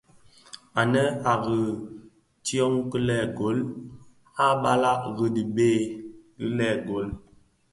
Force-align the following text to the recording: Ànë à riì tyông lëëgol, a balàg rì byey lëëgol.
Ànë 0.81 1.03
à 1.31 1.33
riì 1.45 1.69
tyông 2.45 2.77
lëëgol, 3.07 3.57
a 4.43 4.45
balàg 4.61 5.01
rì 5.35 5.41
byey 5.55 5.81
lëëgol. 6.55 7.07